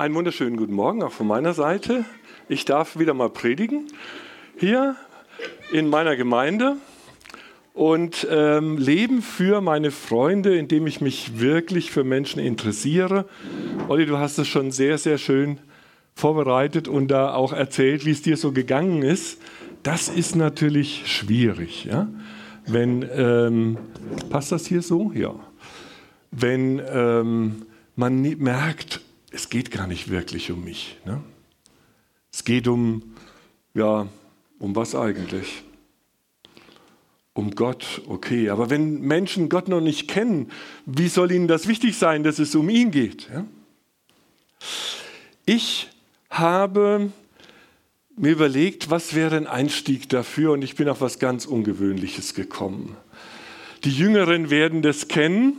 [0.00, 2.06] Einen wunderschönen guten Morgen auch von meiner Seite.
[2.48, 3.86] Ich darf wieder mal predigen
[4.56, 4.96] hier
[5.72, 6.76] in meiner Gemeinde
[7.74, 13.26] und ähm, leben für meine Freunde, indem ich mich wirklich für Menschen interessiere.
[13.88, 15.58] Olli, du hast es schon sehr, sehr schön
[16.14, 19.38] vorbereitet und da auch erzählt, wie es dir so gegangen ist.
[19.82, 22.08] Das ist natürlich schwierig, ja?
[22.64, 23.76] Wenn ähm,
[24.30, 25.12] passt das hier so?
[25.14, 25.34] Ja.
[26.30, 30.96] Wenn ähm, man merkt, es geht gar nicht wirklich um mich.
[31.04, 31.22] Ne?
[32.32, 33.14] Es geht um,
[33.74, 34.08] ja,
[34.58, 35.62] um was eigentlich?
[37.32, 38.50] Um Gott, okay.
[38.50, 40.50] Aber wenn Menschen Gott noch nicht kennen,
[40.84, 43.28] wie soll ihnen das wichtig sein, dass es um ihn geht?
[43.32, 43.46] Ja?
[45.46, 45.88] Ich
[46.28, 47.10] habe
[48.16, 52.96] mir überlegt, was wäre ein Einstieg dafür und ich bin auf was ganz Ungewöhnliches gekommen.
[53.84, 55.56] Die Jüngeren werden das kennen.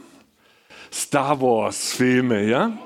[0.94, 2.78] Star Wars Filme, ja?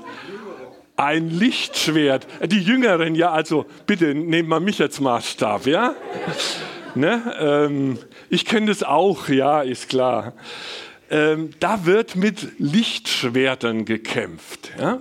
[0.97, 2.27] Ein Lichtschwert.
[2.45, 5.93] Die Jüngeren, ja, also bitte nehmt mal mich als Maßstab, ja?
[6.95, 7.35] ne?
[7.39, 10.33] Ähm, ich kenne das auch, ja, ist klar.
[11.09, 14.71] Ähm, da wird mit Lichtschwertern gekämpft.
[14.79, 14.99] Ja?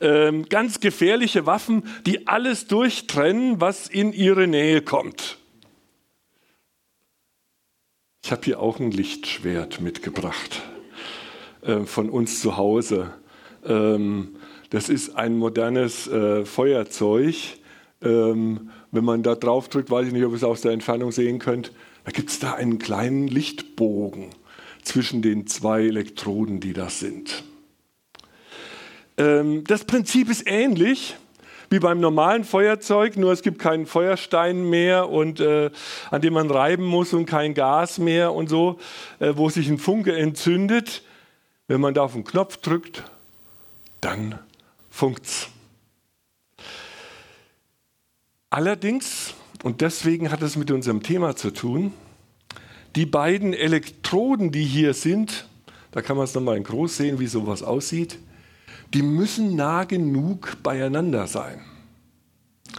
[0.00, 5.38] Ähm, ganz gefährliche Waffen, die alles durchtrennen, was in ihre Nähe kommt.
[8.22, 10.62] Ich habe hier auch ein Lichtschwert mitgebracht
[11.62, 13.12] äh, von uns zu Hause.
[13.66, 14.36] Ähm,
[14.70, 17.34] das ist ein modernes äh, Feuerzeug.
[18.02, 21.12] Ähm, wenn man da drauf drückt, weiß ich nicht, ob ihr es aus der Entfernung
[21.12, 21.72] sehen könnt,
[22.04, 24.30] da gibt es da einen kleinen Lichtbogen
[24.82, 27.44] zwischen den zwei Elektroden, die das sind.
[29.18, 31.16] Ähm, das Prinzip ist ähnlich
[31.68, 35.70] wie beim normalen Feuerzeug, nur es gibt keinen Feuerstein mehr und äh,
[36.10, 38.78] an dem man reiben muss und kein Gas mehr und so,
[39.20, 41.02] äh, wo sich ein Funke entzündet.
[41.68, 43.04] Wenn man da auf den Knopf drückt,
[44.00, 44.40] dann
[45.00, 45.48] funkt's.
[48.50, 51.94] Allerdings, und deswegen hat es mit unserem Thema zu tun,
[52.96, 55.48] die beiden Elektroden, die hier sind,
[55.92, 58.18] da kann man es nochmal in groß sehen, wie sowas aussieht,
[58.92, 61.64] die müssen nah genug beieinander sein.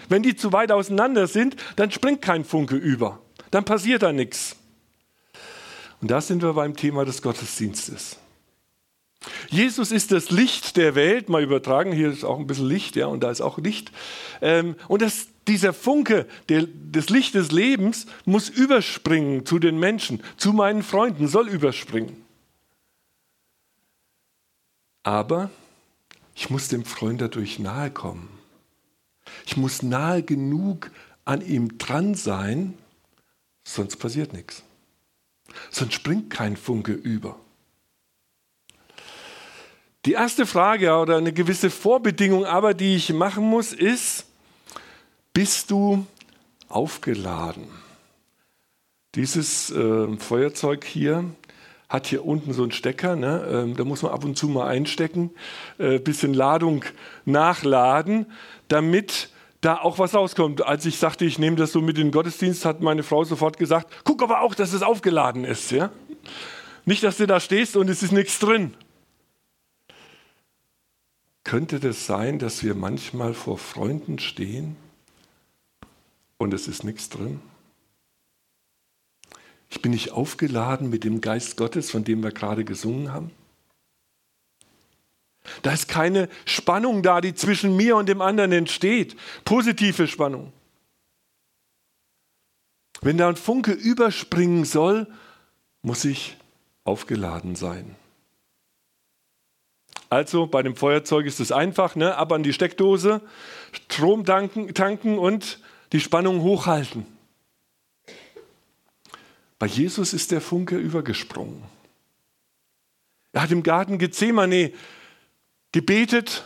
[0.07, 3.19] Wenn die zu weit auseinander sind, dann springt kein Funke über.
[3.49, 4.57] Dann passiert da nichts.
[6.01, 8.20] Und da sind wir beim Thema des Gottesdienstes.
[9.49, 13.05] Jesus ist das Licht der Welt, mal übertragen, hier ist auch ein bisschen Licht, ja,
[13.05, 13.91] und da ist auch Licht.
[14.41, 20.23] Ähm, und das, dieser Funke der, des Licht des Lebens muss überspringen zu den Menschen,
[20.37, 22.25] zu meinen Freunden, soll überspringen.
[25.03, 25.51] Aber
[26.35, 28.29] ich muss dem Freund dadurch nahe kommen.
[29.45, 30.91] Ich muss nahe genug
[31.25, 32.73] an ihm dran sein,
[33.63, 34.63] sonst passiert nichts.
[35.69, 37.37] Sonst springt kein Funke über.
[40.05, 44.25] Die erste Frage oder eine gewisse Vorbedingung aber, die ich machen muss, ist,
[45.31, 46.07] bist du
[46.69, 47.67] aufgeladen?
[49.13, 51.25] Dieses äh, Feuerzeug hier
[51.87, 53.47] hat hier unten so einen Stecker, ne?
[53.51, 55.29] ähm, da muss man ab und zu mal einstecken,
[55.77, 56.83] äh, bisschen Ladung
[57.25, 58.25] nachladen,
[58.69, 59.29] damit
[59.59, 60.65] da auch was rauskommt.
[60.65, 63.59] Als ich sagte, ich nehme das so mit in den Gottesdienst, hat meine Frau sofort
[63.59, 65.69] gesagt, guck aber auch, dass es aufgeladen ist.
[65.69, 65.91] Ja?
[66.85, 68.73] Nicht, dass du da stehst und es ist nichts drin.
[71.43, 74.75] Könnte das sein, dass wir manchmal vor Freunden stehen
[76.37, 77.41] und es ist nichts drin?
[79.69, 83.31] Ich bin nicht aufgeladen mit dem Geist Gottes, von dem wir gerade gesungen haben.
[85.63, 89.15] Da ist keine Spannung da, die zwischen mir und dem anderen entsteht.
[89.45, 90.53] Positive Spannung.
[93.01, 95.07] Wenn da ein Funke überspringen soll,
[95.81, 96.37] muss ich
[96.83, 97.95] aufgeladen sein.
[100.11, 102.17] Also bei dem Feuerzeug ist es einfach, ne?
[102.17, 103.21] ab an die Steckdose,
[103.71, 105.59] Strom tanken, tanken und
[105.93, 107.05] die Spannung hochhalten.
[109.57, 111.63] Bei Jesus ist der Funke übergesprungen.
[113.31, 114.73] Er hat im Garten Gethsemane
[115.71, 116.43] gebetet,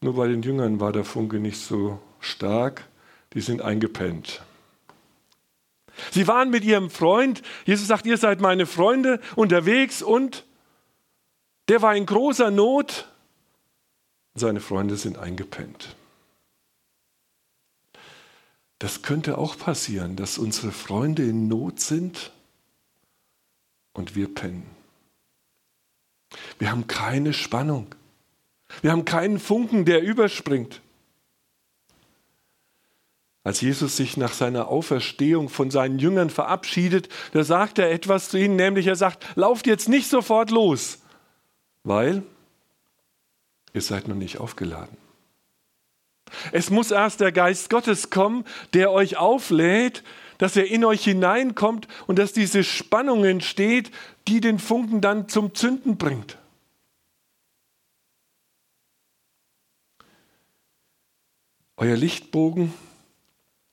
[0.00, 2.88] nur bei den Jüngern war der Funke nicht so stark,
[3.32, 4.42] die sind eingepennt.
[6.10, 10.47] Sie waren mit ihrem Freund, Jesus sagt, ihr seid meine Freunde, unterwegs und
[11.68, 13.08] der war in großer Not.
[14.34, 15.96] Seine Freunde sind eingepennt.
[18.78, 22.30] Das könnte auch passieren, dass unsere Freunde in Not sind
[23.92, 24.68] und wir pennen.
[26.58, 27.94] Wir haben keine Spannung.
[28.82, 30.80] Wir haben keinen Funken, der überspringt.
[33.42, 38.38] Als Jesus sich nach seiner Auferstehung von seinen Jüngern verabschiedet, da sagt er etwas zu
[38.38, 40.98] ihnen, nämlich er sagt, lauft jetzt nicht sofort los,
[41.88, 42.22] weil
[43.72, 44.96] ihr seid noch nicht aufgeladen.
[46.52, 48.44] Es muss erst der Geist Gottes kommen,
[48.74, 50.04] der euch auflädt,
[50.36, 53.90] dass er in euch hineinkommt und dass diese Spannung entsteht,
[54.28, 56.36] die den Funken dann zum Zünden bringt.
[61.76, 62.74] Euer Lichtbogen,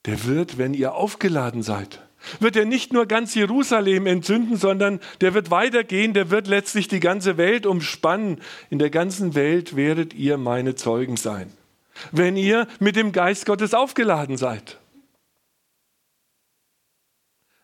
[0.05, 2.04] der wird, wenn ihr aufgeladen seid,
[2.39, 6.99] wird er nicht nur ganz Jerusalem entzünden, sondern der wird weitergehen, der wird letztlich die
[6.99, 8.41] ganze Welt umspannen.
[8.69, 11.51] In der ganzen Welt werdet ihr meine Zeugen sein,
[12.11, 14.79] wenn ihr mit dem Geist Gottes aufgeladen seid.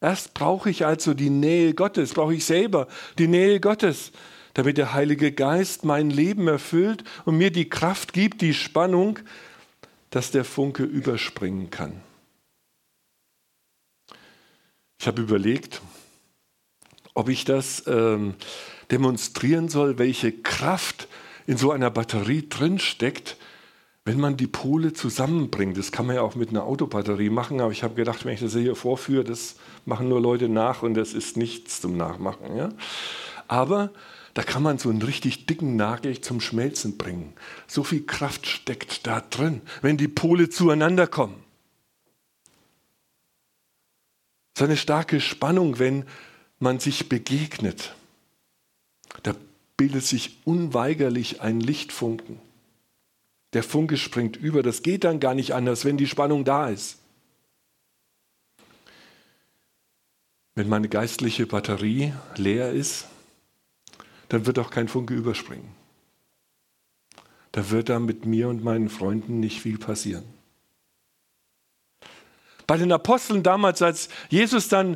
[0.02, 2.88] Erst brauche ich also die Nähe Gottes, brauche ich selber
[3.20, 4.12] die Nähe Gottes,
[4.56, 9.20] damit der Heilige Geist mein Leben erfüllt und mir die Kraft gibt, die Spannung,
[10.10, 12.02] dass der Funke überspringen kann.
[15.02, 15.82] Ich habe überlegt,
[17.16, 18.36] ob ich das ähm,
[18.92, 21.08] demonstrieren soll, welche Kraft
[21.48, 23.36] in so einer Batterie drinsteckt,
[24.06, 25.76] wenn man die Pole zusammenbringt.
[25.76, 28.42] Das kann man ja auch mit einer Autobatterie machen, aber ich habe gedacht, wenn ich
[28.42, 29.56] das hier vorführe, das
[29.86, 32.56] machen nur Leute nach und das ist nichts zum Nachmachen.
[32.56, 32.70] Ja?
[33.48, 33.90] Aber
[34.36, 37.34] da kann man so einen richtig dicken Nagel zum Schmelzen bringen.
[37.66, 41.42] So viel Kraft steckt da drin, wenn die Pole zueinander kommen.
[44.62, 46.06] So eine starke Spannung, wenn
[46.60, 47.96] man sich begegnet.
[49.24, 49.34] Da
[49.76, 52.38] bildet sich unweigerlich ein Lichtfunken.
[53.54, 54.62] Der Funke springt über.
[54.62, 57.00] Das geht dann gar nicht anders, wenn die Spannung da ist.
[60.54, 63.08] Wenn meine geistliche Batterie leer ist,
[64.30, 65.72] dann wird auch kein Funke überspringen.
[67.52, 70.41] Da wird da mit mir und meinen Freunden nicht viel passieren.
[72.72, 74.96] Bei den Aposteln damals, als Jesus dann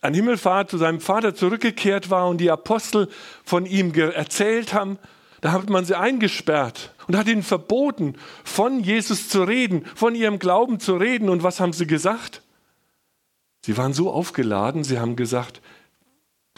[0.00, 3.08] an Himmelfahrt zu seinem Vater zurückgekehrt war und die Apostel
[3.44, 4.98] von ihm erzählt haben,
[5.40, 10.40] da hat man sie eingesperrt und hat ihnen verboten, von Jesus zu reden, von ihrem
[10.40, 11.28] Glauben zu reden.
[11.28, 12.42] Und was haben sie gesagt?
[13.64, 15.62] Sie waren so aufgeladen, sie haben gesagt,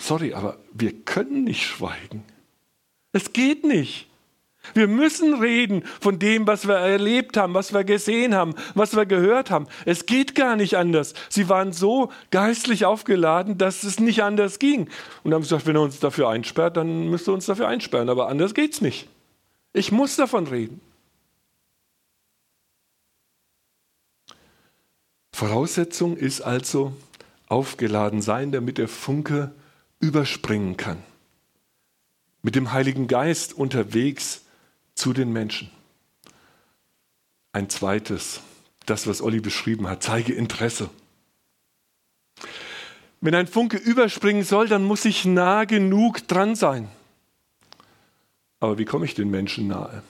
[0.00, 2.25] sorry, aber wir können nicht schweigen.
[3.12, 4.06] Es geht nicht.
[4.75, 9.06] Wir müssen reden von dem, was wir erlebt haben, was wir gesehen haben, was wir
[9.06, 9.67] gehört haben.
[9.85, 11.14] Es geht gar nicht anders.
[11.29, 14.88] Sie waren so geistlich aufgeladen, dass es nicht anders ging.
[15.25, 18.09] Und haben gesagt, wenn er uns dafür einsperrt, dann müsst ihr uns dafür einsperren.
[18.09, 19.09] Aber anders geht's nicht.
[19.73, 20.81] Ich muss davon reden.
[25.35, 26.93] Voraussetzung ist also
[27.49, 29.50] aufgeladen sein, damit der Funke
[29.99, 30.99] überspringen kann.
[32.43, 34.43] Mit dem Heiligen Geist unterwegs
[34.94, 35.71] zu den Menschen.
[37.53, 38.41] Ein zweites,
[38.87, 40.91] das, was Olli beschrieben hat, zeige Interesse.
[43.21, 46.89] Wenn ein Funke überspringen soll, dann muss ich nah genug dran sein.
[48.59, 50.03] Aber wie komme ich den Menschen nahe?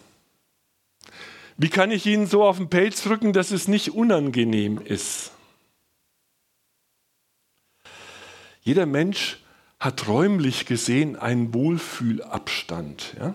[1.57, 5.33] Wie kann ich ihnen so auf den Pelz drücken, dass es nicht unangenehm ist?
[8.63, 9.43] Jeder Mensch
[9.79, 13.15] hat räumlich gesehen einen Wohlfühlabstand.
[13.19, 13.35] Ja?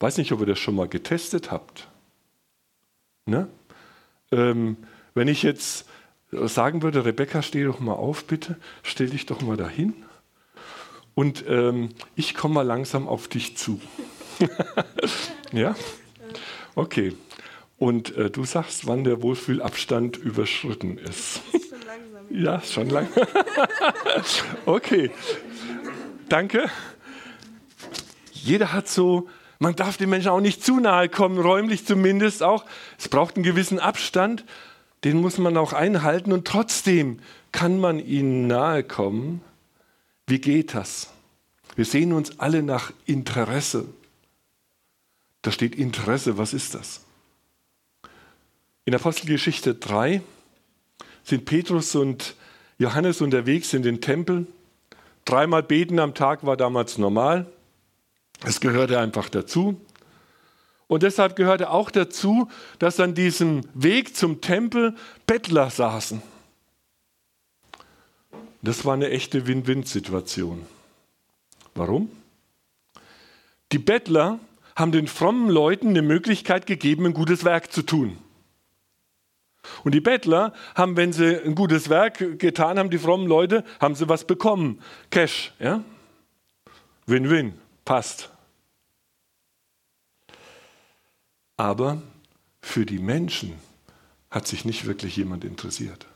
[0.00, 1.88] Weiß nicht, ob ihr das schon mal getestet habt.
[3.26, 3.48] Ne?
[4.30, 4.76] Ähm,
[5.14, 5.86] wenn ich jetzt
[6.30, 9.94] sagen würde, Rebecca, steh doch mal auf, bitte, stell dich doch mal dahin.
[11.14, 13.80] Und ähm, ich komme mal langsam auf dich zu.
[15.52, 15.74] ja?
[16.74, 17.16] Okay.
[17.78, 21.40] Und äh, du sagst, wann der Wohlfühlabstand überschritten ist.
[21.50, 22.26] Schon langsam.
[22.30, 23.26] ja, schon langsam.
[24.66, 25.10] okay.
[26.28, 26.70] Danke.
[28.32, 29.28] Jeder hat so
[29.58, 32.64] man darf den Menschen auch nicht zu nahe kommen, räumlich zumindest auch.
[32.96, 34.44] Es braucht einen gewissen Abstand,
[35.04, 37.20] den muss man auch einhalten und trotzdem
[37.52, 39.42] kann man ihnen nahe kommen.
[40.26, 41.10] Wie geht das?
[41.76, 43.86] Wir sehen uns alle nach Interesse.
[45.42, 47.02] Da steht Interesse, was ist das?
[48.84, 50.22] In Apostelgeschichte 3
[51.22, 52.34] sind Petrus und
[52.78, 54.46] Johannes unterwegs in den Tempel.
[55.24, 57.46] Dreimal beten am Tag war damals normal.
[58.44, 59.80] Es gehörte einfach dazu.
[60.86, 64.94] Und deshalb gehörte auch dazu, dass an diesem Weg zum Tempel
[65.26, 66.22] Bettler saßen.
[68.62, 70.66] Das war eine echte Win-Win-Situation.
[71.74, 72.10] Warum?
[73.70, 74.40] Die Bettler
[74.76, 78.16] haben den frommen Leuten eine Möglichkeit gegeben, ein gutes Werk zu tun.
[79.84, 83.94] Und die Bettler haben, wenn sie ein gutes Werk getan haben, die frommen Leute, haben
[83.94, 84.80] sie was bekommen.
[85.10, 85.84] Cash, ja?
[87.06, 87.54] Win-Win
[87.88, 88.28] passt.
[91.56, 92.02] Aber
[92.60, 93.54] für die Menschen
[94.30, 96.06] hat sich nicht wirklich jemand interessiert.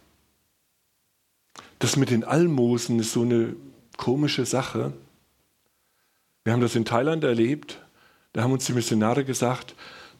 [1.78, 3.56] Das mit den Almosen ist so eine
[3.96, 4.92] komische Sache.
[6.44, 7.80] Wir haben das in Thailand erlebt.
[8.34, 9.74] Da haben uns die Missionare gesagt,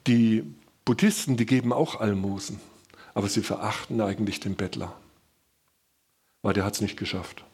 [0.06, 0.44] die
[0.87, 2.61] Buddhisten, die geben auch Almosen,
[3.12, 4.99] aber sie verachten eigentlich den Bettler,
[6.40, 7.44] weil der hat es nicht geschafft.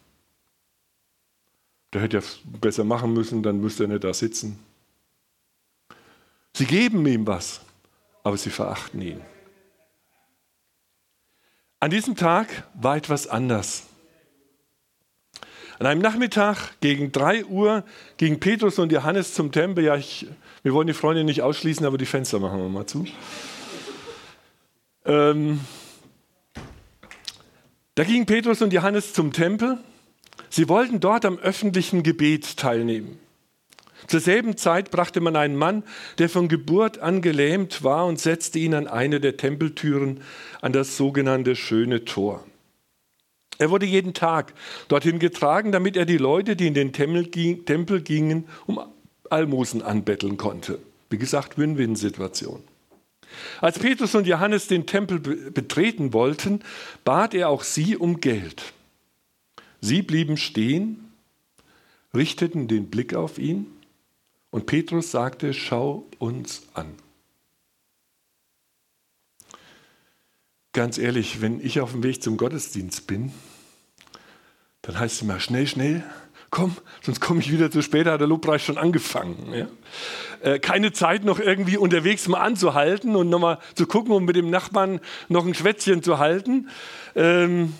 [1.92, 2.22] Der hätte ja
[2.60, 4.58] besser machen müssen, dann müsste er nicht da sitzen.
[6.54, 7.60] Sie geben ihm was,
[8.22, 9.20] aber sie verachten ihn.
[11.80, 13.84] An diesem Tag war etwas anders.
[15.78, 17.84] An einem Nachmittag gegen 3 Uhr
[18.16, 19.84] gingen Petrus und Johannes zum Tempel.
[19.84, 20.26] Ja, ich,
[20.64, 23.06] wir wollen die Freunde nicht ausschließen, aber die Fenster machen wir mal zu.
[25.04, 25.60] Ähm,
[27.94, 29.78] da gingen Petrus und Johannes zum Tempel.
[30.50, 33.18] Sie wollten dort am öffentlichen Gebet teilnehmen.
[34.06, 35.82] Zur selben Zeit brachte man einen Mann,
[36.18, 40.20] der von Geburt an gelähmt war, und setzte ihn an eine der Tempeltüren,
[40.60, 42.44] an das sogenannte schöne Tor.
[43.58, 44.54] Er wurde jeden Tag
[44.86, 48.80] dorthin getragen, damit er die Leute, die in den Tempel gingen, um
[49.30, 50.78] Almosen anbetteln konnte.
[51.10, 52.62] Wie gesagt, Win-Win-Situation.
[53.60, 56.60] Als Petrus und Johannes den Tempel betreten wollten,
[57.04, 58.72] bat er auch sie um Geld.
[59.80, 61.12] Sie blieben stehen,
[62.14, 63.66] richteten den Blick auf ihn
[64.50, 66.94] und Petrus sagte, schau uns an.
[70.72, 73.32] Ganz ehrlich, wenn ich auf dem Weg zum Gottesdienst bin,
[74.82, 76.04] dann heißt es immer schnell, schnell,
[76.50, 79.52] komm, sonst komme ich wieder zu spät, hat der Lobpreis schon angefangen.
[79.52, 79.68] Ja?
[80.40, 84.50] Äh, keine Zeit noch irgendwie unterwegs mal anzuhalten und nochmal zu gucken, um mit dem
[84.50, 86.68] Nachbarn noch ein Schwätzchen zu halten.
[87.14, 87.74] Ähm,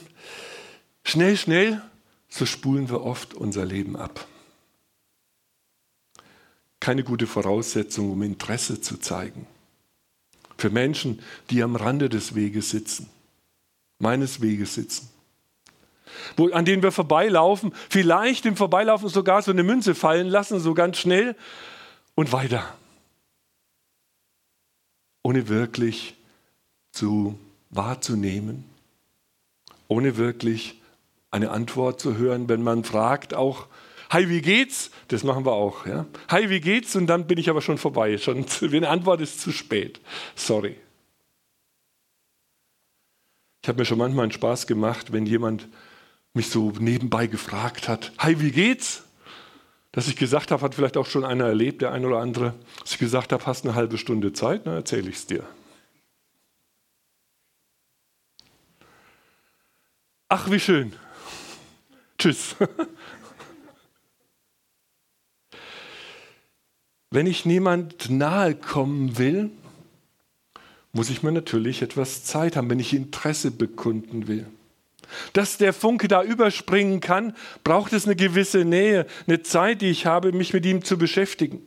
[1.08, 1.82] schnell, schnell,
[2.28, 4.26] so spulen wir oft unser Leben ab.
[6.80, 9.46] Keine gute Voraussetzung, um Interesse zu zeigen.
[10.56, 13.08] Für Menschen, die am Rande des Weges sitzen,
[13.98, 15.08] meines Weges sitzen
[16.36, 20.74] wo, an denen wir vorbeilaufen, vielleicht im Vorbeilaufen sogar so eine Münze fallen lassen, so
[20.74, 21.36] ganz schnell
[22.14, 22.74] und weiter.
[25.22, 26.14] Ohne wirklich
[26.92, 27.38] zu
[27.70, 28.64] wahrzunehmen,
[29.88, 30.77] ohne wirklich
[31.30, 33.68] eine Antwort zu hören, wenn man fragt, auch,
[34.10, 34.90] Hi, wie geht's?
[35.08, 35.84] Das machen wir auch.
[35.84, 36.06] Ja?
[36.28, 36.96] Hi, wie geht's?
[36.96, 38.16] Und dann bin ich aber schon vorbei.
[38.16, 40.00] Schon, eine Antwort ist zu spät.
[40.34, 40.76] Sorry.
[43.62, 45.68] Ich habe mir schon manchmal einen Spaß gemacht, wenn jemand
[46.32, 49.04] mich so nebenbei gefragt hat, hi, wie geht's?
[49.92, 52.92] Dass ich gesagt habe, hat vielleicht auch schon einer erlebt, der ein oder andere, dass
[52.92, 55.44] ich gesagt habe, hast eine halbe Stunde Zeit, dann erzähle ich es dir.
[60.28, 60.94] Ach, wie schön.
[62.18, 62.56] Tschüss.
[67.10, 69.50] Wenn ich niemand nahe kommen will,
[70.92, 74.46] muss ich mir natürlich etwas Zeit haben, wenn ich Interesse bekunden will.
[75.32, 77.34] Dass der Funke da überspringen kann,
[77.64, 81.62] braucht es eine gewisse Nähe, eine Zeit, die ich habe, mich mit ihm zu beschäftigen,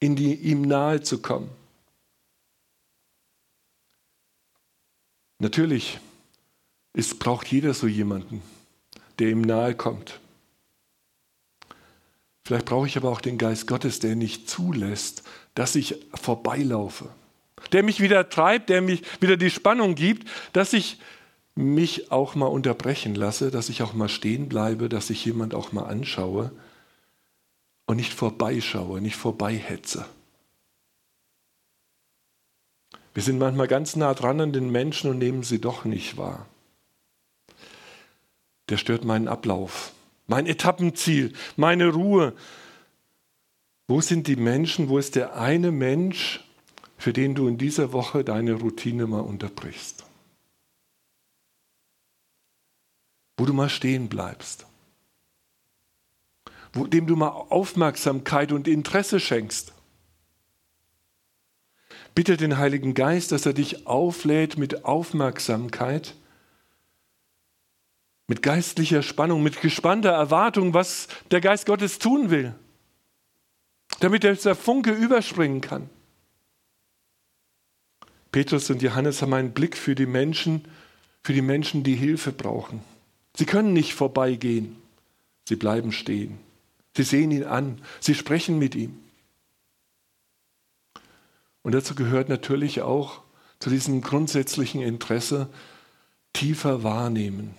[0.00, 1.50] in die ihm nahe zu kommen.
[5.38, 5.98] Natürlich
[6.94, 8.42] ist, braucht jeder so jemanden,
[9.18, 10.20] der ihm nahe kommt.
[12.44, 15.22] Vielleicht brauche ich aber auch den Geist Gottes, der nicht zulässt,
[15.54, 17.10] dass ich vorbeilaufe,
[17.72, 20.98] der mich wieder treibt, der mich wieder die Spannung gibt, dass ich
[21.54, 25.72] mich auch mal unterbrechen lasse, dass ich auch mal stehen bleibe, dass ich jemand auch
[25.72, 26.52] mal anschaue
[27.86, 30.06] und nicht vorbeischaue, nicht vorbeihetze.
[33.12, 36.46] Wir sind manchmal ganz nah dran an den Menschen und nehmen sie doch nicht wahr.
[38.68, 39.92] Der stört meinen Ablauf,
[40.26, 42.34] mein Etappenziel, meine Ruhe.
[43.86, 46.44] Wo sind die Menschen, wo ist der eine Mensch,
[46.98, 50.04] für den du in dieser Woche deine Routine mal unterbrichst?
[53.38, 54.66] wo du mal stehen bleibst,
[56.72, 59.72] wo, dem du mal Aufmerksamkeit und Interesse schenkst.
[62.14, 66.16] Bitte den Heiligen Geist, dass er dich auflädt mit Aufmerksamkeit,
[68.28, 72.54] mit geistlicher Spannung, mit gespannter Erwartung, was der Geist Gottes tun will,
[74.00, 75.90] damit der Funke überspringen kann.
[78.30, 80.68] Petrus und Johannes haben einen Blick für die Menschen,
[81.24, 82.82] für die Menschen, die Hilfe brauchen.
[83.34, 84.76] Sie können nicht vorbeigehen.
[85.48, 86.38] Sie bleiben stehen.
[86.94, 87.80] Sie sehen ihn an.
[88.00, 88.98] Sie sprechen mit ihm.
[91.62, 93.22] Und dazu gehört natürlich auch
[93.58, 95.48] zu diesem grundsätzlichen Interesse
[96.34, 97.54] tiefer wahrnehmen.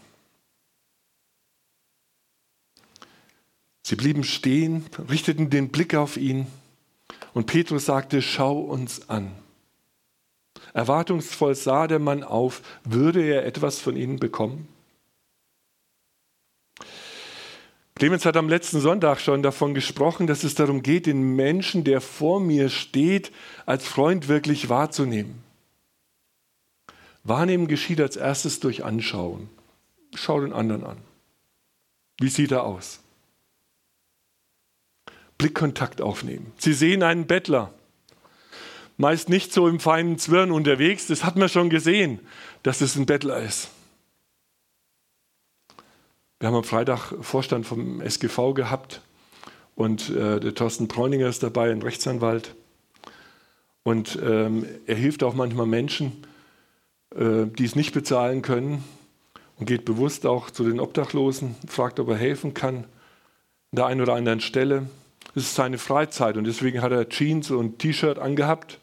[3.89, 6.46] Sie blieben stehen, richteten den Blick auf ihn
[7.34, 9.31] und Petrus sagte, schau uns an.
[10.75, 14.67] Erwartungsvoll sah der Mann auf, würde er etwas von ihnen bekommen?
[17.96, 22.00] Clemens hat am letzten Sonntag schon davon gesprochen, dass es darum geht, den Menschen, der
[22.00, 23.31] vor mir steht,
[23.65, 25.41] als Freund wirklich wahrzunehmen.
[27.24, 29.50] Wahrnehmen geschieht als erstes durch Anschauen.
[30.13, 30.98] Schau den anderen an.
[32.19, 33.00] Wie sieht er aus?
[35.39, 36.51] Blickkontakt aufnehmen.
[36.58, 37.74] Sie sehen einen Bettler,
[38.98, 42.19] meist nicht so im feinen Zwirn unterwegs, das hat man schon gesehen,
[42.62, 43.69] dass es ein Bettler ist.
[46.39, 49.01] Wir haben am Freitag Vorstand vom SGV gehabt
[49.75, 52.53] und äh, der Thorsten Bräuninger ist dabei, ein Rechtsanwalt.
[53.84, 56.27] Und ähm, er hilft auch manchmal Menschen,
[57.15, 58.84] äh, die es nicht bezahlen können
[59.58, 62.84] und geht bewusst auch zu den Obdachlosen, fragt, ob er helfen kann
[63.72, 64.89] an der einen oder anderen Stelle.
[65.36, 68.79] Es ist seine Freizeit und deswegen hat er Jeans und T-Shirt angehabt.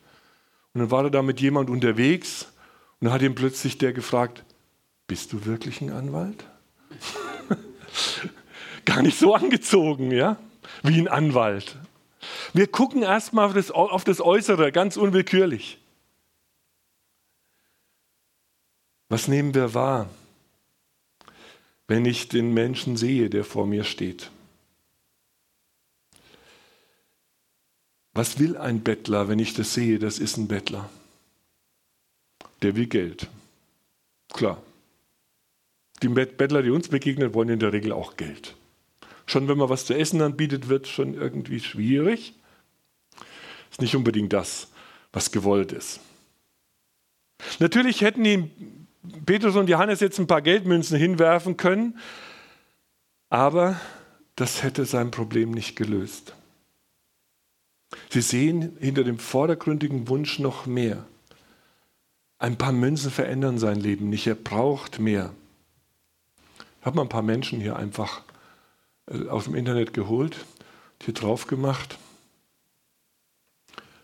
[0.75, 2.53] Und dann war er da mit jemand unterwegs
[3.01, 4.45] und dann hat ihn plötzlich der gefragt,
[5.07, 6.45] bist du wirklich ein Anwalt?
[8.85, 10.37] gar nicht so angezogen, ja,
[10.83, 11.77] wie ein Anwalt.
[12.53, 15.79] Wir gucken erstmal auf auf das Äußere, ganz unwillkürlich.
[19.09, 20.09] Was nehmen wir wahr,
[21.87, 24.31] wenn ich den Menschen sehe, der vor mir steht?
[28.17, 29.99] Was will ein Bettler, wenn ich das sehe?
[29.99, 30.89] Das ist ein Bettler.
[32.63, 33.29] Der will Geld.
[34.33, 34.63] Klar.
[36.03, 38.57] Die Bettler, die uns begegnen, wollen in der Regel auch Geld.
[39.27, 42.33] Schon wenn man was zu essen anbietet, wird schon irgendwie schwierig.
[43.71, 44.69] Ist nicht unbedingt das,
[45.13, 46.01] was gewollt ist.
[47.59, 48.51] Natürlich hätten ihm
[49.27, 51.99] Petrus und Johannes jetzt ein paar Geldmünzen hinwerfen können,
[53.29, 53.79] aber
[54.37, 56.36] das hätte sein Problem nicht gelöst.
[58.11, 61.07] Sie sehen hinter dem vordergründigen Wunsch noch mehr.
[62.39, 65.33] Ein paar Münzen verändern sein Leben nicht, er braucht mehr.
[66.81, 68.23] Ich habe mal ein paar Menschen hier einfach
[69.07, 70.45] äh, aus dem Internet geholt,
[71.03, 71.99] hier drauf gemacht.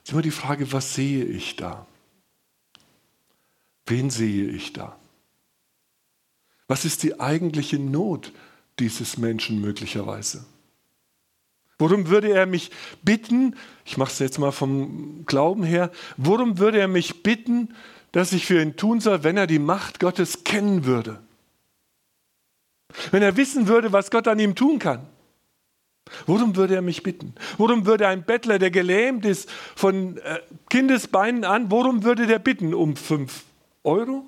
[0.02, 1.86] Es ist immer die Frage, was sehe ich da?
[3.86, 4.96] Wen sehe ich da?
[6.66, 8.32] Was ist die eigentliche Not
[8.78, 10.44] dieses Menschen möglicherweise?
[11.78, 12.70] Worum würde er mich
[13.02, 17.74] bitten, ich mache es jetzt mal vom Glauben her, worum würde er mich bitten,
[18.12, 21.20] dass ich für ihn tun soll, wenn er die Macht Gottes kennen würde?
[23.10, 25.06] Wenn er wissen würde, was Gott an ihm tun kann,
[26.26, 27.34] worum würde er mich bitten?
[27.56, 32.74] Worum würde ein Bettler, der gelähmt ist von äh, Kindesbeinen an, worum würde der bitten?
[32.74, 33.44] Um fünf
[33.82, 34.26] Euro?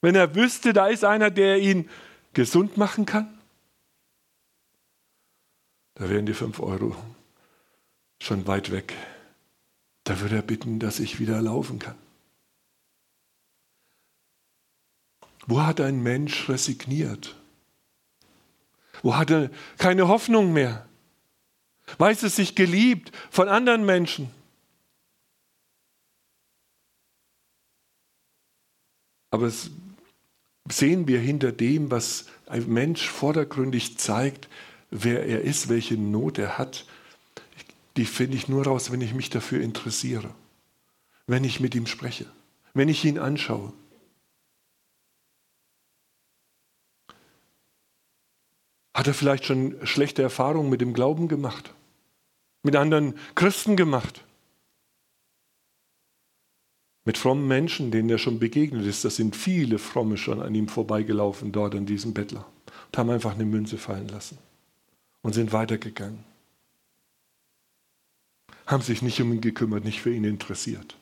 [0.00, 1.88] Wenn er wüsste, da ist einer, der ihn
[2.32, 3.39] gesund machen kann?
[6.00, 6.96] Da wären die fünf Euro
[8.22, 8.94] schon weit weg.
[10.04, 11.94] Da würde er bitten, dass ich wieder laufen kann.
[15.46, 17.36] Wo hat ein Mensch resigniert?
[19.02, 20.88] Wo hat er keine Hoffnung mehr?
[21.98, 24.30] Weiß es sich geliebt von anderen Menschen?
[29.30, 29.52] Aber
[30.70, 34.48] sehen wir hinter dem, was ein Mensch vordergründig zeigt,
[34.90, 36.86] wer er ist, welche Not er hat,
[37.96, 40.30] die finde ich nur raus, wenn ich mich dafür interessiere,
[41.26, 42.26] wenn ich mit ihm spreche,
[42.74, 43.72] wenn ich ihn anschaue.
[48.94, 51.72] Hat er vielleicht schon schlechte Erfahrungen mit dem Glauben gemacht?
[52.62, 54.24] Mit anderen Christen gemacht?
[57.06, 59.04] Mit frommen Menschen, denen er schon begegnet ist.
[59.04, 62.46] Das sind viele Fromme schon an ihm vorbeigelaufen, dort an diesem Bettler.
[62.86, 64.36] Und haben einfach eine Münze fallen lassen.
[65.22, 66.24] Und sind weitergegangen.
[68.66, 70.96] Haben sich nicht um ihn gekümmert, nicht für ihn interessiert.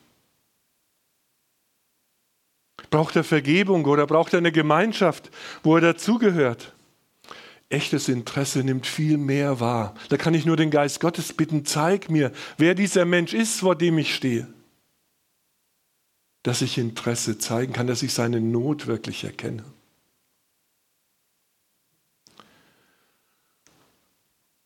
[2.90, 5.30] Braucht er Vergebung oder braucht er eine Gemeinschaft,
[5.62, 6.72] wo er dazugehört?
[7.70, 9.94] Echtes Interesse nimmt viel mehr wahr.
[10.08, 13.76] Da kann ich nur den Geist Gottes bitten, zeig mir, wer dieser Mensch ist, vor
[13.76, 14.48] dem ich stehe.
[16.42, 19.64] Dass ich Interesse zeigen kann, dass ich seine Not wirklich erkenne.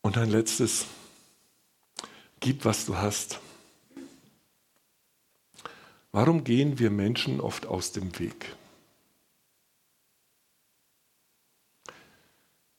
[0.03, 0.85] Und ein letztes,
[2.41, 3.39] gib, was du hast.
[6.11, 8.53] Warum gehen wir Menschen oft aus dem Weg?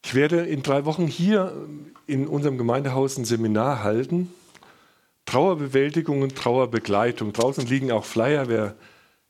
[0.04, 1.66] Ich werde in drei Wochen hier
[2.06, 4.32] in unserem Gemeindehaus ein Seminar halten.
[5.24, 7.32] Trauerbewältigung und Trauerbegleitung.
[7.32, 8.48] Draußen liegen auch Flyer.
[8.48, 8.76] Wer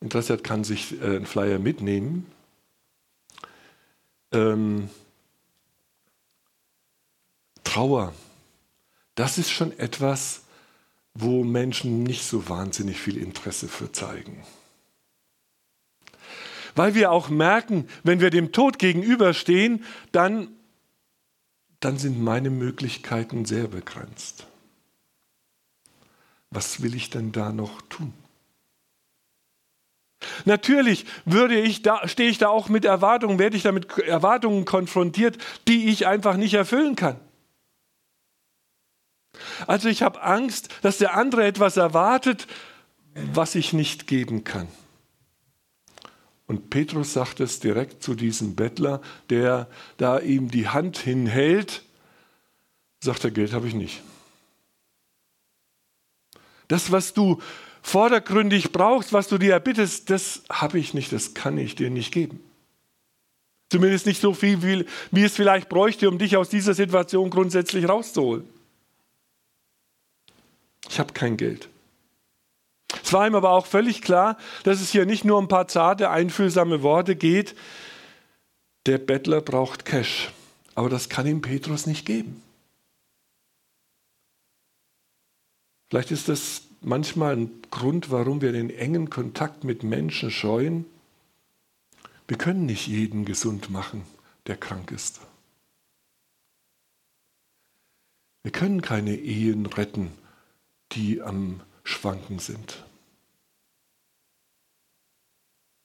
[0.01, 2.27] Interesse hat, kann sich äh, einen Flyer mitnehmen.
[4.33, 4.91] Ähm,
[7.75, 8.15] Trauer,
[9.17, 10.43] das ist schon etwas,
[11.13, 14.45] wo Menschen nicht so wahnsinnig viel Interesse für zeigen.
[16.77, 20.49] Weil wir auch merken, wenn wir dem Tod gegenüberstehen, dann
[21.81, 24.47] dann sind meine Möglichkeiten sehr begrenzt.
[26.51, 28.15] Was will ich denn da noch tun?
[30.45, 34.65] Natürlich würde ich da, stehe ich da auch mit Erwartungen, werde ich da mit Erwartungen
[34.65, 37.19] konfrontiert, die ich einfach nicht erfüllen kann.
[39.67, 42.47] Also ich habe Angst, dass der andere etwas erwartet,
[43.33, 44.69] was ich nicht geben kann.
[46.47, 51.83] Und Petrus sagt es direkt zu diesem Bettler, der da ihm die Hand hinhält,
[53.01, 54.03] sagt er, Geld habe ich nicht.
[56.69, 57.41] Das, was du
[57.83, 62.13] vordergründig brauchst, was du dir erbittest, das habe ich nicht, das kann ich dir nicht
[62.13, 62.41] geben.
[63.71, 67.89] Zumindest nicht so viel, wie, wie es vielleicht bräuchte, um dich aus dieser Situation grundsätzlich
[67.89, 68.49] rauszuholen.
[70.95, 71.69] Ich habe kein Geld.
[73.03, 75.67] Es war ihm aber auch völlig klar, dass es hier nicht nur um ein paar
[75.67, 77.57] zarte, einfühlsame Worte geht.
[78.87, 80.31] Der Bettler braucht Cash,
[80.77, 82.41] aber das kann ihm Petrus nicht geben.
[85.91, 90.85] Vielleicht ist das manchmal ein Grund, warum wir den engen Kontakt mit Menschen scheuen.
[92.29, 94.05] Wir können nicht jeden gesund machen,
[94.47, 95.21] der krank ist.
[98.45, 100.13] Wir können keine Ehen retten,
[100.95, 102.85] die am Schwanken sind.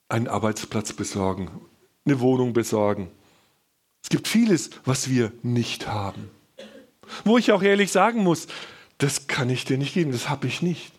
[0.07, 1.49] Einen Arbeitsplatz besorgen,
[2.05, 3.11] eine Wohnung besorgen.
[4.01, 6.29] Es gibt vieles, was wir nicht haben.
[7.25, 8.47] Wo ich auch ehrlich sagen muss,
[8.97, 10.91] das kann ich dir nicht geben, das habe ich nicht.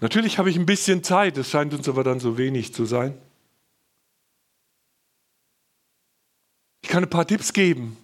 [0.00, 3.20] Natürlich habe ich ein bisschen Zeit, es scheint uns aber dann so wenig zu sein.
[6.88, 7.98] Ich kann ein paar Tipps geben,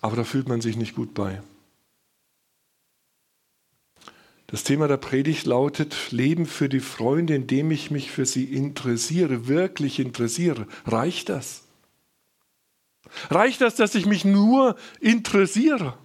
[0.00, 1.42] aber da fühlt man sich nicht gut bei.
[4.46, 9.48] Das Thema der Predigt lautet Leben für die Freunde, indem ich mich für sie interessiere,
[9.48, 10.68] wirklich interessiere.
[10.84, 11.64] Reicht das?
[13.30, 15.98] Reicht das, dass ich mich nur interessiere?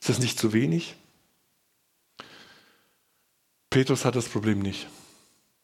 [0.00, 0.96] Ist das nicht zu wenig?
[3.70, 4.88] Petrus hat das Problem nicht.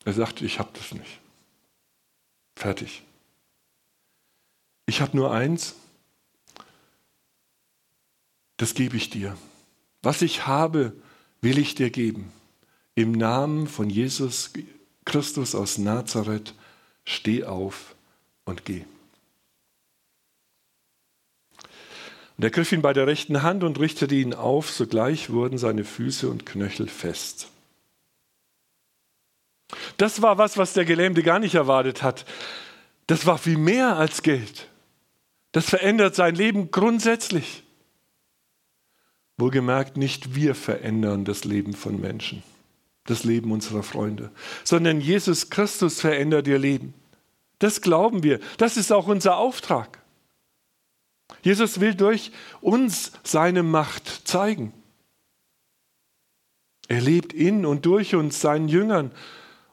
[0.05, 1.19] Er sagt, ich habe das nicht.
[2.55, 3.03] Fertig.
[4.89, 5.75] Ich habe nur eins,
[8.57, 9.37] das gebe ich dir.
[10.01, 10.95] Was ich habe,
[11.43, 12.33] will ich dir geben.
[12.95, 14.51] Im Namen von Jesus
[15.05, 16.55] Christus aus Nazareth,
[17.05, 17.97] steh auf
[18.47, 18.87] und geh.
[22.39, 25.85] Und er griff ihn bei der rechten Hand und richtete ihn auf, sogleich wurden seine
[25.85, 27.49] Füße und Knöchel fest.
[29.99, 32.25] Das war was, was der Gelähmte gar nicht erwartet hat.
[33.07, 34.67] Das war viel mehr als Geld.
[35.59, 37.65] Das verändert sein Leben grundsätzlich.
[39.39, 42.45] Wohlgemerkt, nicht wir verändern das Leben von Menschen,
[43.07, 44.31] das Leben unserer Freunde,
[44.63, 46.95] sondern Jesus Christus verändert ihr Leben.
[47.59, 48.39] Das glauben wir.
[48.59, 50.01] Das ist auch unser Auftrag.
[51.43, 54.73] Jesus will durch uns seine Macht zeigen.
[56.87, 59.11] Er lebt in und durch uns, seinen Jüngern,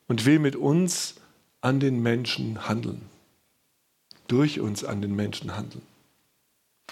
[0.08, 1.14] und will mit uns
[1.62, 3.08] an den Menschen handeln.
[4.28, 5.84] Durch uns an den Menschen handeln.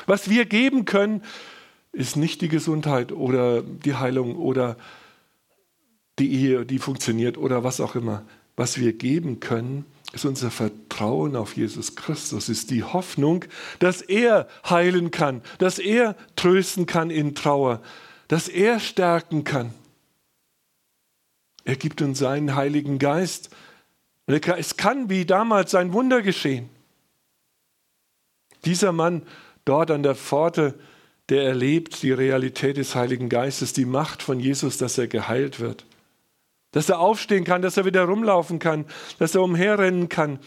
[0.05, 1.23] Was wir geben können,
[1.91, 4.77] ist nicht die Gesundheit oder die Heilung oder
[6.19, 8.23] die Ehe, die funktioniert oder was auch immer.
[8.55, 13.45] Was wir geben können, ist unser Vertrauen auf Jesus Christus, ist die Hoffnung,
[13.79, 17.81] dass er heilen kann, dass er trösten kann in Trauer,
[18.27, 19.73] dass er stärken kann.
[21.65, 23.49] Er gibt uns seinen Heiligen Geist.
[24.27, 26.69] Es kann wie damals ein Wunder geschehen.
[28.65, 29.23] Dieser Mann
[29.65, 30.75] dort an der Pforte,
[31.29, 35.85] der erlebt die Realität des Heiligen Geistes, die Macht von Jesus, dass er geheilt wird.
[36.71, 38.85] Dass er aufstehen kann, dass er wieder rumlaufen kann,
[39.19, 40.39] dass er umherrennen kann.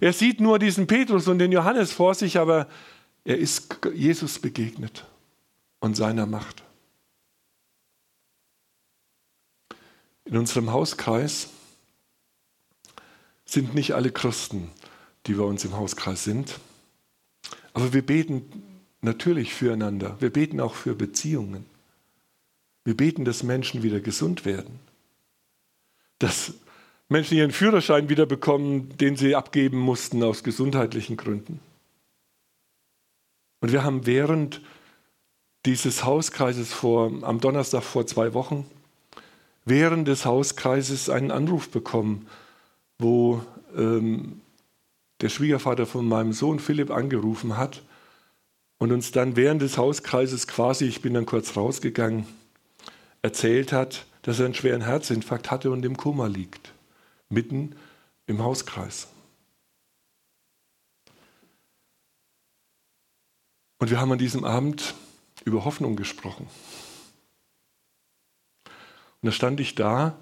[0.00, 2.68] Er sieht nur diesen Petrus und den Johannes vor sich, aber
[3.24, 5.06] er ist Jesus begegnet
[5.80, 6.62] und seiner Macht.
[10.24, 11.50] In unserem Hauskreis
[13.44, 14.70] sind nicht alle Christen,
[15.26, 16.58] die bei uns im Hauskreis sind.
[17.74, 18.50] Aber wir beten
[19.02, 20.16] natürlich füreinander.
[20.20, 21.66] Wir beten auch für Beziehungen.
[22.84, 24.80] Wir beten, dass Menschen wieder gesund werden.
[26.18, 26.54] Dass
[27.08, 31.60] Menschen ihren Führerschein wieder bekommen, den sie abgeben mussten aus gesundheitlichen Gründen.
[33.60, 34.62] Und wir haben während
[35.66, 38.66] dieses Hauskreises vor, am Donnerstag vor zwei Wochen
[39.64, 42.26] während des Hauskreises einen Anruf bekommen,
[42.98, 43.42] wo
[43.76, 44.40] ähm,
[45.24, 47.82] der Schwiegervater von meinem Sohn Philipp angerufen hat
[48.76, 52.26] und uns dann während des Hauskreises quasi, ich bin dann kurz rausgegangen,
[53.22, 56.74] erzählt hat, dass er einen schweren Herzinfarkt hatte und im Koma liegt.
[57.30, 57.74] mitten
[58.26, 59.08] im Hauskreis.
[63.78, 64.94] Und wir haben an diesem Abend
[65.46, 66.48] über Hoffnung gesprochen.
[68.66, 68.74] Und
[69.22, 70.18] da stand ich da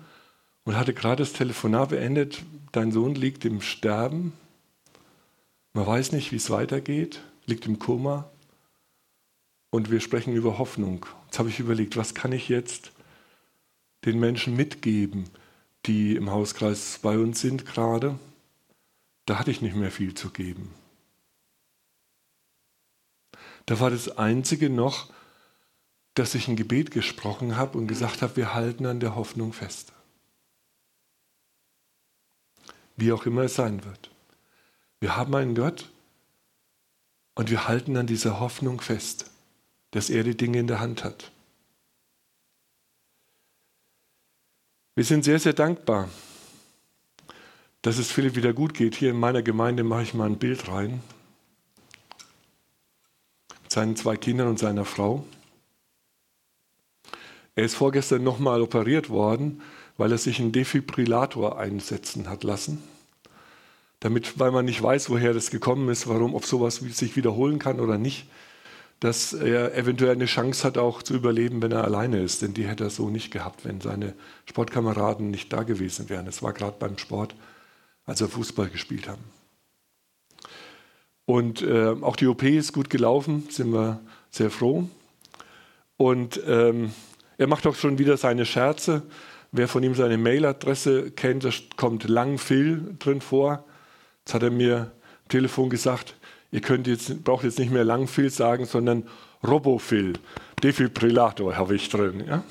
[0.63, 2.45] und hatte gerade das Telefonat beendet.
[2.71, 4.33] Dein Sohn liegt im Sterben.
[5.75, 8.31] Man weiß nicht, wie es weitergeht, liegt im Koma.
[9.71, 11.07] Und wir sprechen über Hoffnung.
[11.27, 12.93] Jetzt habe ich überlegt, was kann ich jetzt
[14.05, 15.31] den Menschen mitgeben,
[15.87, 18.19] die im Hauskreis bei uns sind gerade.
[19.25, 20.75] Da hatte ich nicht mehr viel zu geben.
[23.67, 25.11] Da war das Einzige noch,
[26.15, 29.93] dass ich ein Gebet gesprochen habe und gesagt habe, wir halten an der Hoffnung fest.
[32.97, 34.11] Wie auch immer es sein wird.
[35.03, 35.91] Wir haben einen Gott
[37.35, 39.33] und wir halten an dieser Hoffnung fest,
[39.91, 41.33] dass er die Dinge in der Hand hat.
[44.95, 46.09] Wir sind sehr, sehr dankbar,
[47.83, 48.95] dass es Philipp wieder gut geht.
[48.95, 51.03] Hier in meiner Gemeinde mache ich mal ein Bild rein.
[53.65, 55.27] Mit seinen zwei Kindern und seiner Frau.
[57.57, 59.63] Er ist vorgestern nochmal operiert worden,
[59.97, 62.85] weil er sich einen Defibrillator einsetzen hat lassen.
[64.03, 67.79] Damit, weil man nicht weiß, woher das gekommen ist, warum, ob sowas sich wiederholen kann
[67.79, 68.27] oder nicht,
[68.99, 72.43] dass er eventuell eine Chance hat, auch zu überleben, wenn er alleine ist.
[72.43, 74.15] Denn die hätte er so nicht gehabt, wenn seine
[74.47, 76.27] Sportkameraden nicht da gewesen wären.
[76.27, 77.37] Es war gerade beim Sport,
[78.05, 79.23] als er Fußball gespielt haben.
[81.25, 84.89] Und äh, auch die OP ist gut gelaufen, sind wir sehr froh.
[85.97, 86.91] Und ähm,
[87.39, 89.03] er macht auch schon wieder seine Scherze.
[89.53, 93.65] Wer von ihm seine Mailadresse kennt, da kommt Lang Phil drin vor.
[94.25, 96.15] Jetzt hat er mir am Telefon gesagt,
[96.51, 99.09] ihr könnt jetzt, braucht jetzt nicht mehr Lang Phil sagen, sondern
[99.43, 100.15] Robophil.
[100.63, 102.25] Defibrillator habe ich drin.
[102.27, 102.45] Ja?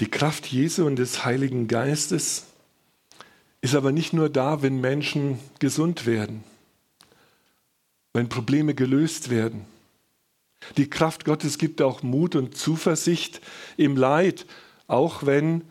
[0.00, 2.46] Die Kraft Jesu und des Heiligen Geistes
[3.62, 6.42] ist aber nicht nur da, wenn Menschen gesund werden,
[8.12, 9.66] wenn Probleme gelöst werden.
[10.76, 13.40] Die Kraft Gottes gibt auch Mut und Zuversicht
[13.76, 14.46] im Leid,
[14.86, 15.62] auch wenn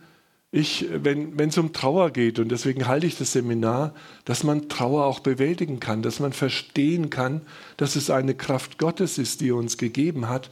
[0.52, 5.04] ich, wenn es um Trauer geht, und deswegen halte ich das Seminar, dass man Trauer
[5.04, 7.42] auch bewältigen kann, dass man verstehen kann,
[7.76, 10.50] dass es eine Kraft Gottes ist, die er uns gegeben hat,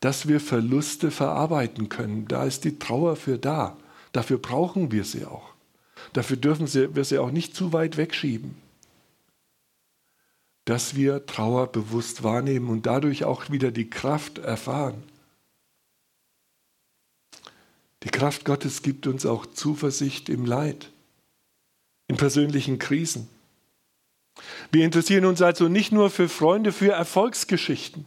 [0.00, 2.28] dass wir Verluste verarbeiten können.
[2.28, 3.76] Da ist die Trauer für da.
[4.12, 5.54] Dafür brauchen wir sie auch.
[6.12, 8.54] Dafür dürfen wir sie auch nicht zu weit wegschieben
[10.68, 15.02] dass wir Trauer bewusst wahrnehmen und dadurch auch wieder die Kraft erfahren.
[18.04, 20.90] Die Kraft Gottes gibt uns auch Zuversicht im Leid,
[22.06, 23.28] in persönlichen Krisen.
[24.70, 28.04] Wir interessieren uns also nicht nur für Freunde, für Erfolgsgeschichten,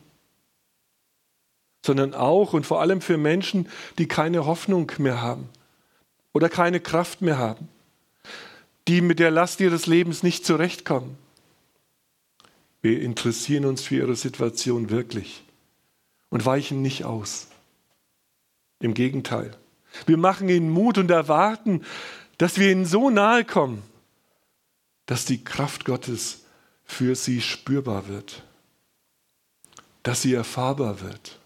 [1.86, 5.50] sondern auch und vor allem für Menschen, die keine Hoffnung mehr haben
[6.32, 7.68] oder keine Kraft mehr haben,
[8.88, 11.18] die mit der Last ihres Lebens nicht zurechtkommen.
[12.82, 15.44] Wir interessieren uns für ihre Situation wirklich
[16.30, 17.48] und weichen nicht aus.
[18.80, 19.56] Im Gegenteil.
[20.06, 21.84] Wir machen ihnen Mut und erwarten,
[22.38, 23.84] dass wir ihnen so nahe kommen,
[25.06, 26.46] dass die Kraft Gottes
[26.84, 28.44] für sie spürbar wird,
[30.04, 31.40] dass sie erfahrbar wird.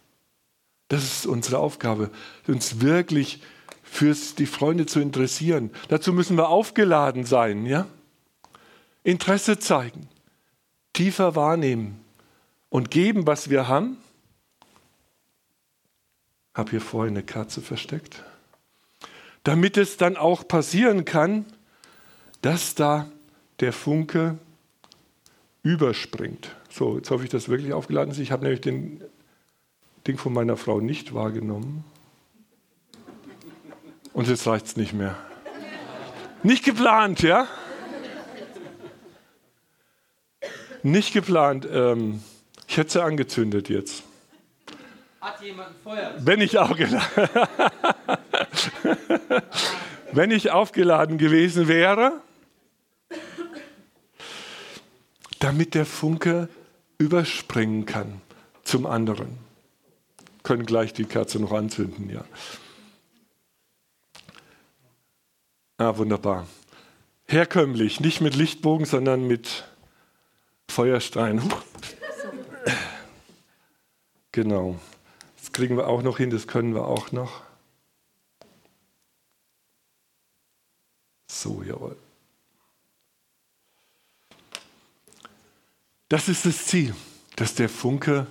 [0.87, 2.11] Das ist unsere Aufgabe,
[2.47, 3.41] uns wirklich
[3.83, 5.71] für die Freunde zu interessieren.
[5.89, 7.87] Dazu müssen wir aufgeladen sein, ja?
[9.03, 10.07] Interesse zeigen
[10.95, 11.99] tiefer wahrnehmen
[12.69, 13.97] und geben, was wir haben.
[16.53, 18.23] Habe hier vorhin eine Katze versteckt.
[19.45, 21.45] Damit es dann auch passieren kann,
[22.41, 23.07] dass da
[23.59, 24.39] der Funke
[25.61, 26.49] überspringt.
[26.69, 28.17] So, jetzt hoffe ich, dass wirklich aufgeladen ist.
[28.17, 29.01] Ich habe nämlich den
[30.07, 31.83] Ding von meiner Frau nicht wahrgenommen.
[34.13, 35.15] Und jetzt reicht es nicht mehr.
[36.41, 37.47] Nicht geplant, ja?
[40.81, 41.67] Nicht geplant.
[41.71, 42.23] Ähm,
[42.67, 44.03] ich hätte sie angezündet jetzt.
[45.21, 46.13] Hat jemand ein Feuer?
[46.17, 47.07] Wenn ich, aufgeladen,
[50.11, 52.21] Wenn ich aufgeladen gewesen wäre,
[55.39, 56.49] damit der Funke
[56.97, 58.21] überspringen kann
[58.63, 59.37] zum anderen.
[60.43, 62.23] Können gleich die Kerze noch anzünden, ja.
[65.77, 66.47] Ah, wunderbar.
[67.27, 69.65] Herkömmlich, nicht mit Lichtbogen, sondern mit
[70.69, 71.41] Feuerstein.
[74.31, 74.77] Genau.
[75.37, 77.44] Das kriegen wir auch noch hin, das können wir auch noch.
[81.45, 81.95] so, jawohl.
[86.09, 86.95] Das ist das Ziel,
[87.35, 88.25] dass der Funke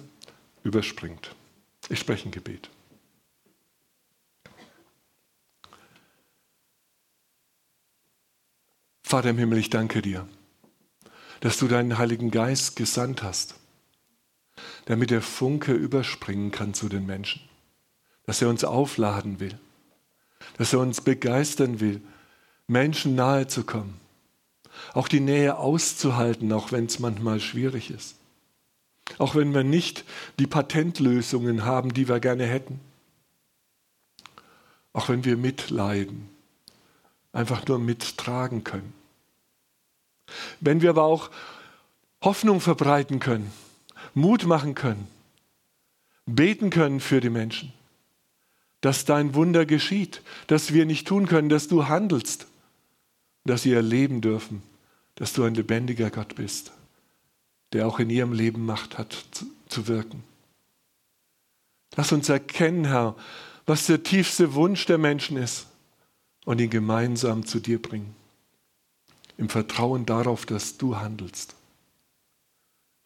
[0.65, 1.35] überspringt.
[1.89, 2.71] Ich spreche ein Gebet.
[9.05, 10.27] Vater im Himmel, ich danke dir,
[11.39, 13.55] dass du deinen Heiligen Geist gesandt hast,
[14.87, 17.43] damit der Funke überspringen kann zu den Menschen,
[18.27, 19.57] dass er uns aufladen will,
[20.57, 22.01] dass er uns begeistern will
[22.67, 24.01] Menschen nahe zu kommen,
[24.95, 28.17] auch die Nähe auszuhalten, auch wenn es manchmal schwierig ist,
[29.19, 30.05] auch wenn wir nicht
[30.39, 32.81] die Patentlösungen haben, die wir gerne hätten,
[34.93, 36.29] auch wenn wir mitleiden,
[37.33, 38.95] einfach nur mittragen können.
[40.61, 41.31] Wenn wir aber auch
[42.23, 43.53] Hoffnung verbreiten können,
[44.15, 45.07] Mut machen können,
[46.25, 47.73] beten können für die Menschen,
[48.81, 52.47] dass dein Wunder geschieht, dass wir nicht tun können, dass du handelst,
[53.45, 54.63] dass sie erleben dürfen,
[55.17, 56.73] dass du ein lebendiger Gott bist,
[57.73, 60.23] der auch in ihrem Leben Macht hat zu, zu wirken.
[61.97, 63.15] Lass uns erkennen, Herr,
[63.67, 65.67] was der tiefste Wunsch der Menschen ist
[66.45, 68.15] und ihn gemeinsam zu dir bringen.
[69.37, 71.55] Im Vertrauen darauf, dass du handelst.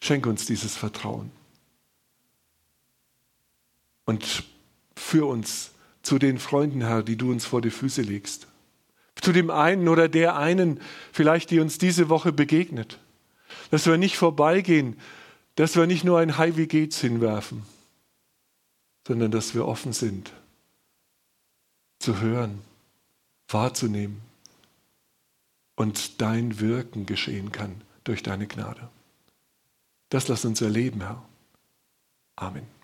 [0.01, 1.31] Schenk uns dieses Vertrauen.
[4.05, 4.43] Und
[4.95, 5.71] führ uns
[6.01, 8.47] zu den Freunden, Herr, die du uns vor die Füße legst.
[9.21, 10.79] Zu dem einen oder der einen,
[11.11, 12.99] vielleicht die uns diese Woche begegnet.
[13.71, 14.97] Dass wir nicht vorbeigehen,
[15.55, 17.63] dass wir nicht nur ein Hi, wie geht's hinwerfen,
[19.07, 20.31] sondern dass wir offen sind,
[21.99, 22.61] zu hören,
[23.49, 24.21] wahrzunehmen
[25.75, 28.89] und dein Wirken geschehen kann durch deine Gnade.
[30.09, 31.23] Das lass uns erleben, Herr.
[32.35, 32.78] Amen.